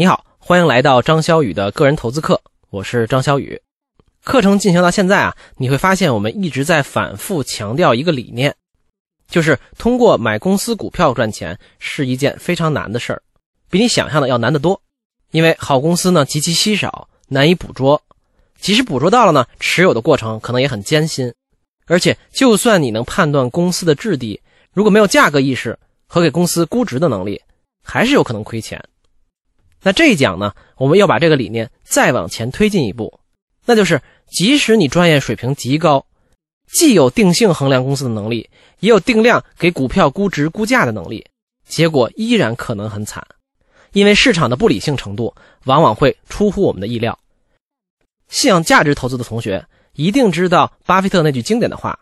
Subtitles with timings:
[0.00, 3.60] 你好，欢迎来到张小雨的个人投资课，我是张小雨。
[4.22, 8.54] 课程进行到现在啊，你会发现我们一直在反复强调一个理念，
[9.26, 13.20] 就是通过买公司股票赚钱是一件非常难的事儿，
[13.68, 14.80] 比你想象的要难得多。
[15.32, 18.00] 因为好公司呢极其稀少，难以捕捉，
[18.60, 21.34] 即使捕捉到了呢，持有的过程可能也很艰辛。
[21.86, 24.40] 而且，就算你能判断公司的质地，
[24.72, 25.76] 如果没有价格意识
[26.06, 27.42] 和给公司估值的能力，
[27.82, 28.80] 还是有可能亏钱。
[29.82, 33.20] 那这一讲呢，我们要把这个理念再往前推进一步，
[33.64, 36.04] 那就是即使你专业水平极高，
[36.72, 41.24] 既有定性衡量公司的能力，也有定量给股票估值估价的能力，
[41.66, 43.26] 结果依然可能很惨，
[43.92, 47.18] 因为市场的不理性程度往往会出乎我们的意料。
[48.28, 51.98] 信仰价值投资的同学一定知道巴菲特那句经典的话：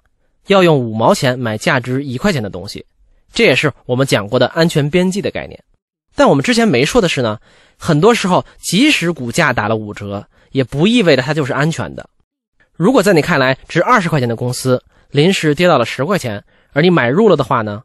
[0.49, 2.85] 要用五毛钱买价值一块钱的东西，
[3.33, 5.63] 这也是我们讲过的安全边际的概念。
[6.16, 7.38] 但我们之前没说的是呢，
[7.79, 12.09] 很多时候即使股价打了五折，也不意味着它就是安全的。
[12.74, 17.82] 如果在你看来值二十块钱的公司临时跌到了十块钱，而你买入了的话呢，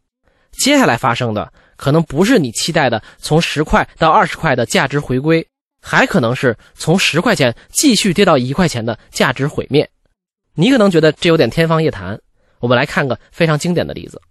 [0.52, 5.46] 接下来发生的可能不是你期待的从十块到二十块的价值回归，
[5.82, 9.90] 还可能是从十块钱继续跌到一块钱的价值毁灭。
[10.54, 12.20] 你可能觉得这有点天方夜谭，
[12.60, 14.22] 我们来看个非常经典的例子：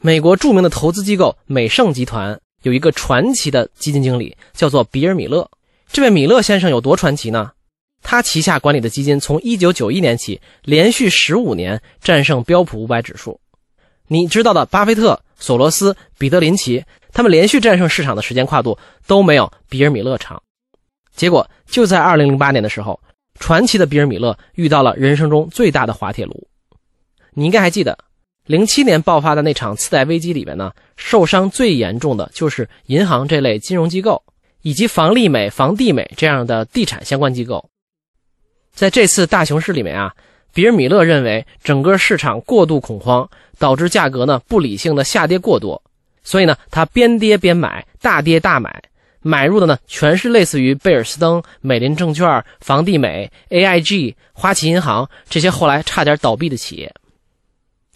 [0.00, 2.40] 美国著名的投资机构美盛集团。
[2.66, 5.48] 有一个传奇的基金经理，叫做比尔·米勒。
[5.86, 7.52] 这位米勒先生有多传奇呢？
[8.02, 13.40] 他旗下管理的基金从1991年起，连续15年战胜标普500指数。
[14.08, 20.42] 你知道的，巴菲特、索罗斯、彼得林奇，他们连续战胜市场的时间跨度都没有比尔·米勒长。
[21.14, 23.00] 结果就在2008年的时候，
[23.38, 26.48] 传奇的比尔·米勒遇到了人生中最大的滑铁卢。
[27.30, 27.96] 你应该还记得。
[28.46, 34.22] 零七年爆发的那场次贷危机里边呢，受伤最严重的就是银行这类金融机构，
[34.62, 37.68] 以及房利美、房地美这样的地产相关机构。
[38.72, 40.14] 在这次大熊市里面啊，
[40.54, 43.28] 比尔·米勒认为整个市场过度恐慌，
[43.58, 45.82] 导致价格呢不理性的下跌过多，
[46.22, 48.80] 所以呢他边跌边买，大跌大买，
[49.22, 56.94] 买入的呢全是类似于贝尔斯登、美林证券、房地美、AIG、花旗银行这些后来差点倒闭的企业。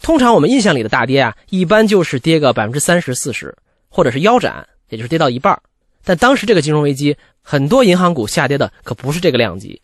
[0.01, 3.55] 通常我们印象里的大跌啊，一般就是跌个百分之三十、四十，
[3.87, 5.61] 或者是腰斩，也就是跌到一半。
[6.03, 9.79] 但当时这个金融危机，很多银行股下跌的可不是这个量级。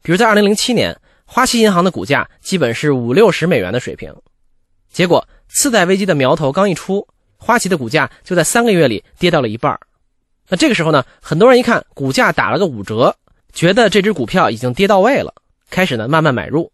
[0.00, 4.14] 比如在二零零七年，花旗银行的股价基本是五六十美元的水平，
[4.92, 9.76] 结果次贷危机的苗头刚一出，花旗的股价就在三个月里跌到了一半。
[10.48, 13.16] 那这个时候呢，很多人一看股价打了个五折，
[13.52, 15.34] 觉得这只股票已经跌到位了，
[15.68, 16.70] 开始呢慢慢买入。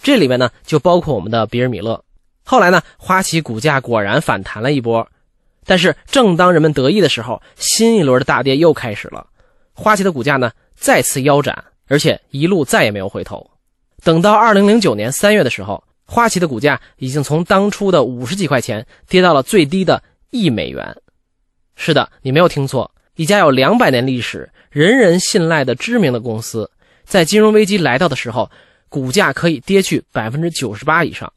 [0.00, 2.03] 这里面呢就包括我们的比尔·米勒。
[2.44, 5.08] 后来呢，花旗股价果然反弹了一波，
[5.64, 9.26] 但是正当人们得意的时候，新一轮的大跌又开始了。
[9.72, 13.50] 花旗的股价呢再次腰斩，而且一路再也没有回头。
[14.04, 20.96] 等到二零零九年三月的时候，花旗的股价已经从当初的五十几块钱跌到了最低的一美元。
[21.76, 26.70] 是的，你没有听错，一家有两百年历史、人人信赖的知名的公司，
[27.04, 28.50] 在金融危机来到的时候，
[28.90, 31.32] 股价可以跌去百分之九十八以上。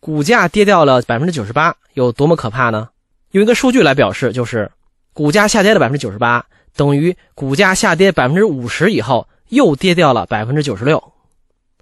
[0.00, 2.88] 股价跌掉了百分之九十八，有多么可怕呢？
[3.32, 4.70] 用一个数据来表示，就是
[5.12, 6.44] 股价下跌了百分之九十八，
[6.76, 11.02] 等于股价下跌百分之五十以后又跌掉了百分之九十六。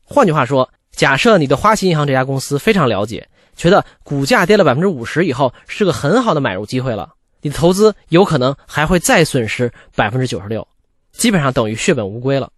[0.03, 7.13] 换句话说，假设你对花旗银行这家公司非常了解，觉得股价跌了百分之五十以后是个很好的买入机会了，
[7.43, 10.67] 你的投资有可能还会再损失百分之九十六，
[11.13, 12.51] 基本上等于血本无归了。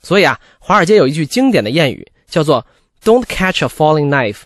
[0.00, 2.64] 所以啊，华尔街有一句经典的谚语，叫做
[3.02, 4.42] “Don't catch a falling knife”。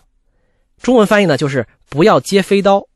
[0.81, 2.87] 中文翻译呢，就是不要接飞刀，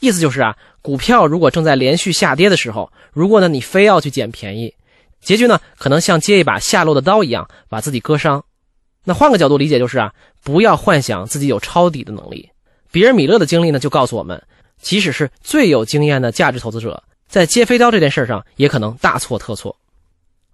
[0.00, 4.74] 意思就是啊，股票如果正在连续下跌的时候，如果呢你非要去捡便宜，
[5.20, 8.44] 结局呢可能像接一把下落的刀一样，把自己割伤。
[9.04, 12.50] 那换个角度理解就是啊，不要幻想自己有抄底的能力。
[12.90, 14.42] 比尔·米勒的经历呢，就告诉我们，
[14.80, 19.76] 即使是最有经验的价值投资者，在接飞刀这件事上，也可能大错特错。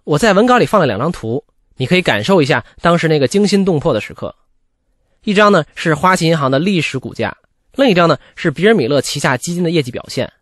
[0.05, 1.45] 我在文稿里放了两张图，
[1.77, 4.35] 你可以感受一下当时那个惊心动魄的时刻。
[5.25, 7.37] 一张呢是花旗银行的历史股价，
[7.77, 10.33] 另一张呢是比尔·米勒旗下基金的业绩表现。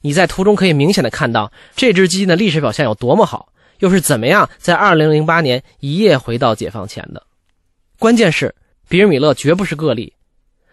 [0.00, 7.24] 你在图中可以明显的看到这支基金的历史表现有多么好，又是怎么样在2008年一夜回到解放前的。
[7.98, 8.52] 关键是
[8.88, 10.12] 比尔·米勒绝不是个例，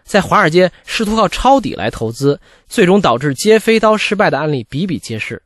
[0.02, 5.40] 在华尔街试图靠抄底来投资，最终导致接飞刀失败的案例比比皆是。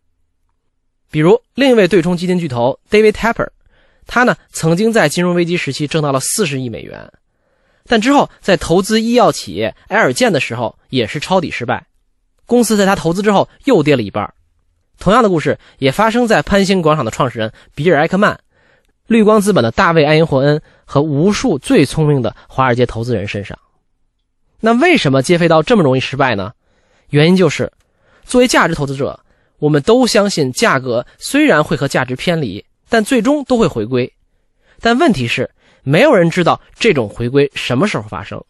[1.11, 3.49] 比如另一位对冲基金巨头 David Tepper，
[4.07, 7.13] 他呢曾经在金融危机时期挣到了40亿美元。
[7.89, 11.87] 但之后在投资医药企业埃尔健的时候，也是抄底失败，
[12.47, 14.33] 公司在他投资之后又跌了一半。
[14.99, 18.41] 同样的故事也发生在潘兴广场的创始人比尔·艾克曼、
[19.07, 23.59] 绿光资本的大卫·埃因霍恩和无数最聪明的华尔街投资人身上。
[24.61, 26.53] 那为什么接飞刀这么容易失败呢？
[27.11, 27.71] 原因就是，
[28.25, 29.21] 作为价值投资者，
[29.59, 34.11] 我们都相信价格虽然会和价值偏离，但最终都会回归。
[34.81, 35.51] 但问题是，
[35.85, 38.43] 没有人知道这种回归什么时候发生。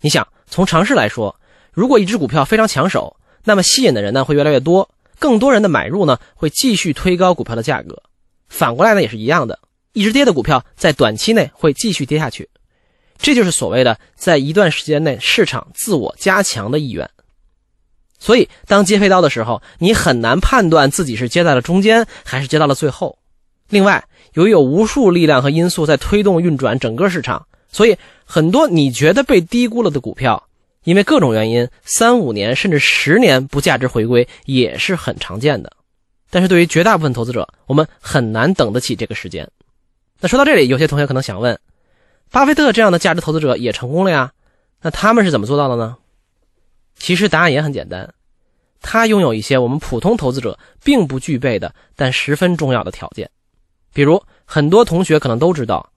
[0.00, 1.38] 你想，从常识来说，
[1.72, 4.88] 如果一只股票非常抢手，那么吸引的人呢会越来越多。
[5.18, 8.02] 更多人的买入呢，会继续推高股票的价格。
[8.48, 9.58] 反过来呢，也是一样的。
[9.92, 12.48] 一直跌的股票在短期内会继续跌下去，
[13.18, 17.10] 这就是所谓的在一段时间内市场自我加强的意愿。
[18.18, 23.18] 所以，当接飞刀的时候，你很难判断自己是接在了中间还是接到了最后。
[23.70, 30.46] 另外，由于有无数力量和因素在推动运转整个市场，所以很多你觉得被低估了的股票。
[30.84, 35.70] 因为各种原因，三五年甚至十年不价值回归也是很常见的。
[36.30, 39.46] 但是对于绝大部分投资者，我们很难等得起这个时间。
[40.20, 41.58] 那说到这里，有些同学可能想问：
[42.30, 44.32] 巴菲特这样的价值投资者也成功了呀？
[44.80, 45.96] 那他们是怎么做到的呢？
[46.96, 48.14] 其实答案也很简单，
[48.80, 53.30] 他拥有一些我们普通投资者并不具备的，但十分重要的条件。
[53.92, 55.90] 比如，很多同学可能都知道。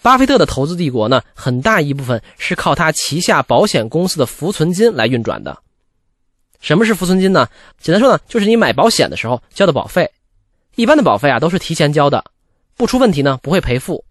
[0.00, 5.58] 巴菲特的投资帝国呢，很大一部分是靠他旗下保险公司的浮存金来运转的。
[6.60, 7.48] 什么是浮存金呢？
[7.80, 10.10] 简单说呢，就是你买保险的时候交的保费。
[10.74, 12.24] 一般的保费啊，都是提前交的，
[12.76, 14.04] 不出问题呢，不会赔付。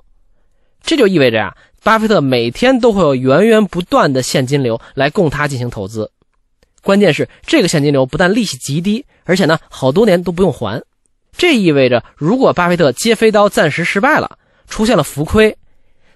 [0.81, 6.11] 这就意味着呀，巴菲特每天都会有源源不断的现金流来供他进行投资。
[6.83, 10.81] 关键是这个现金流不但利息极低，而且呢，好多年都不用还。
[11.37, 14.37] 这意味着，如果巴菲特接飞刀暂时失败了，
[14.67, 15.57] 出现了浮亏。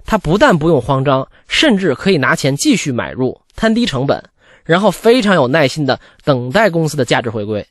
[0.06, 4.24] 他不但不用慌张，甚至可以拿钱继续买入，摊低成本，
[4.64, 7.66] 然后非常有耐心的等待公司的价值回归。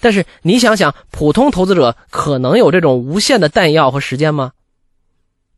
[0.00, 4.52] 但是你想想，普通投资者可能有这种无限的弹药和时间吗？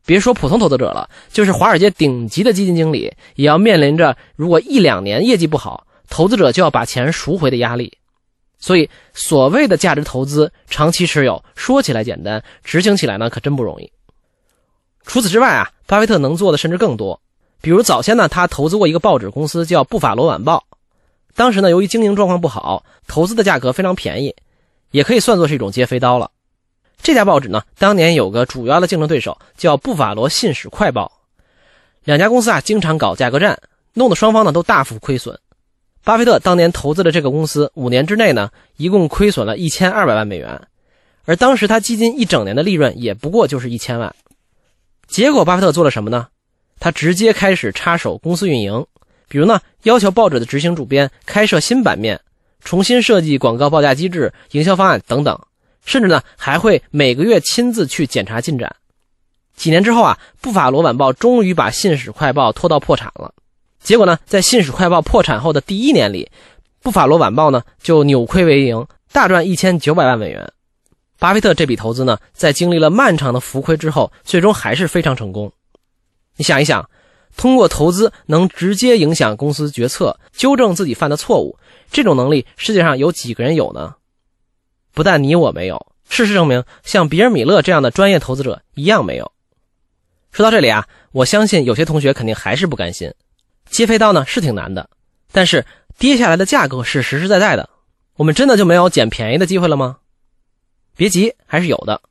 [0.05, 7.97] 别说普通投资者了，就是华尔街顶级的基金经理，也要面临着如果一两年业绩不好，投资者就要把钱赎回的压力。
[8.63, 13.91] 所以，所谓的价值投资，长期持有，说起来简单，执行起来呢，可真不容易。
[15.05, 17.19] 除此之外啊，巴菲特能做的甚至更多。
[17.59, 20.63] 比如早先呢，他投资过一个报纸公司，叫《布法罗晚报》。
[21.35, 24.33] 当时呢，由于经营状况不好，投资的价格非常便宜，
[24.91, 26.31] 也可以算作是一种接飞刀了。
[27.01, 31.11] 这家报纸呢，当年有个主要的竞争对手叫《布法罗信使快报》，
[32.05, 33.59] 两家公司啊经常搞价格战，
[33.91, 35.37] 弄得双方呢都大幅亏损。
[36.03, 40.67] 巴菲特当年投资的这个公司，五年之内呢，一共亏损了一千二百万美元，
[41.23, 44.13] 而当时他基金一整年的利润也不过就是一千万。
[45.07, 46.27] 结果，巴菲特做了什么呢？
[46.77, 48.85] 他直接开始插手公司运营，
[49.29, 52.19] 比如呢，要求报纸的执行主编开设新版面，
[52.59, 55.39] 重新设计广告报价机制、营销方案等等，
[55.85, 58.75] 甚至呢，还会每个月亲自去检查进展。
[59.55, 63.33] 几年之后啊，布法罗晚报终于把《信使快报》拖到破产了。
[63.83, 66.31] 结果呢，在《信使快报》破产后的第一年里，
[66.81, 70.51] 布法罗晚报呢就扭亏为盈，大赚一千九百万美元。
[71.19, 75.51] 巴菲特这笔投资呢，在经历了漫长的浮亏之后，最终还是非常成功。
[76.37, 76.89] 你想一想，
[77.35, 81.57] 通过投资能直接影响公司决策，纠正自己犯的错误，
[81.91, 83.95] 这种能力世界上有几个人有呢？
[84.93, 89.31] 不但你我没有，事实证明，像比尔·米勒这样的专业投资者一样没有。
[90.31, 93.13] 说到这里啊，我相信有些同学肯定还是不甘心。
[93.69, 94.89] 接飞刀呢是挺难的，
[95.31, 95.65] 但是
[95.97, 97.69] 跌下来的价格是实实在在的，
[98.15, 99.97] 我们真的就没有捡便宜的机会了吗？
[100.95, 102.01] 别急，还是有的。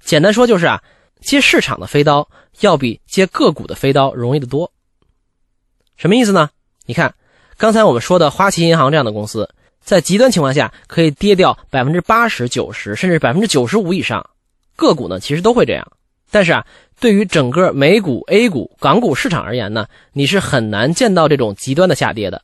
[0.00, 0.82] 简单说就是啊，
[1.20, 2.28] 接市场的飞刀
[2.60, 4.70] 要比接个股的飞刀容易得多。
[5.96, 6.50] 什么意思呢？
[6.84, 7.14] 你看，
[7.56, 9.48] 刚才我们说的花旗银行这样的公司，
[9.80, 14.28] 在极端情况下可以跌掉百分之八十九十，甚至百分之九十五以上。
[14.76, 15.90] 个股呢，其实都会这样。
[16.30, 16.66] 但是啊，
[17.00, 22.42] 对于整个美股、A 股、港股市场而言呢，你是很难见到这种极端的下跌的。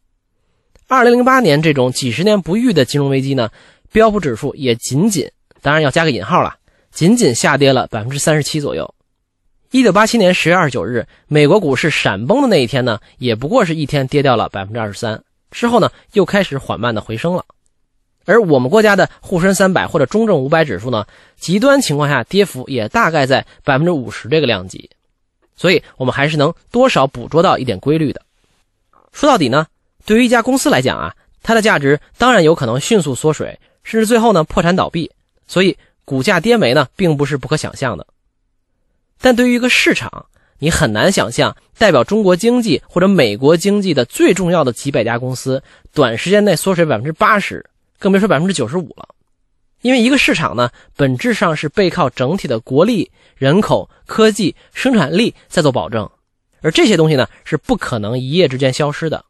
[0.87, 3.50] 二零零八年这种几十年不遇的金融危机呢，
[3.92, 5.30] 标普指数也仅仅。
[5.62, 6.57] 当然要加个引号了，
[6.90, 8.95] 仅仅下跌了百分之三十七左右。
[9.71, 17.45] 一九八七年十月二十九日，美国股市闪崩的那一天呢，也不过是一天跌掉了百分之二十三，之后呢又开始缓慢的回升了。
[18.30, 21.04] 而我们国家的沪深三百或者中证五百指数呢，
[21.37, 24.88] 极端情况下跌幅也大概在百分之五十这个量级，
[25.56, 28.22] 所以我们还是能多少捕捉到一点规律的。
[29.12, 29.66] 说到底呢，
[30.06, 35.10] 对于一家公司来讲啊，它的价值当然有可能迅速缩水，甚至最后呢破产倒闭。
[35.49, 38.06] 所以股价跌没呢，并不是不可想象的。
[39.20, 40.26] 但对于一个市场，
[40.60, 47.64] 你很难想象代表中国经济或者美国经济的最重要的几百家公司，短时间内缩水百分之八十，
[48.00, 49.09] 更别说百分之九十五了。
[49.83, 56.11] 因为一个市场呢，本质上是背靠整体的国力、人口、科技、生产力在做保证，
[56.61, 59.25] 而这些东西呢，是不可能一夜之间消失的。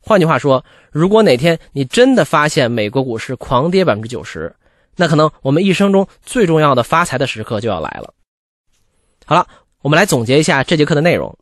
[0.00, 4.54] 换句话说，如果哪天你真的发现美国股市狂跌百分之九十，
[4.94, 8.14] 那可能我们一生中最重要的发财的时刻就要来了。
[9.26, 9.48] 好了，
[9.82, 11.36] 我们来总结一下这节课的内容。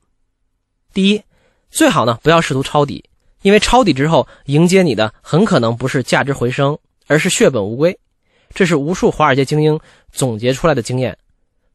[0.95, 1.23] 第一，
[1.71, 3.05] 最好呢不要试图抄底，
[3.43, 7.99] 因为抄底之后迎接你的很可能不是价值回升，而是血本无归。
[8.55, 9.79] 这是无数华尔街精英
[10.13, 11.17] 总结出来的经验，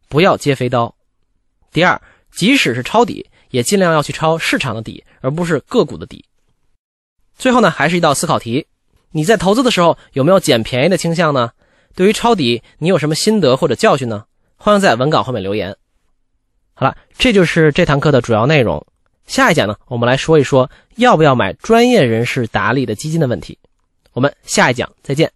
[0.09, 0.93] 不要接飞刀。
[1.71, 2.01] 第二，
[2.31, 6.25] 即使是抄底，也尽量要去抄市场的底，而不是个股的底。
[7.37, 8.67] 最后呢，还是一道思考题：
[9.11, 11.51] 你在投资的时候有没有捡便宜的倾向呢？
[11.95, 14.25] 对于抄底，你有什么心得或者教训呢？
[14.57, 15.75] 欢迎在文稿后面留言。
[16.73, 18.85] 好了，这就是这堂课的主要内容。
[19.31, 23.57] 下一讲呢，我们来说一说要不要买专业人士打理的基金的问题。
[24.11, 25.31] 我们下一讲再见。